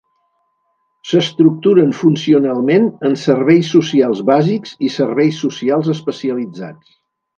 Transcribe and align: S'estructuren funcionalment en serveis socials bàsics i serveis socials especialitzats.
S'estructuren 1.09 1.91
funcionalment 1.97 2.89
en 3.09 3.17
serveis 3.25 3.69
socials 3.75 4.23
bàsics 4.31 4.73
i 4.89 4.91
serveis 4.95 5.43
socials 5.47 5.93
especialitzats. 5.99 6.99